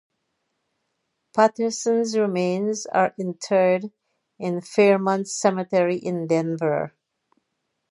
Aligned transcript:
Patterson's 1.31 2.17
remains 2.17 2.87
are 2.87 3.13
interred 3.19 3.91
in 4.39 4.59
Fairmount 4.59 5.27
Cemetery 5.27 5.97
in 5.97 6.25
Denver. 6.25 6.95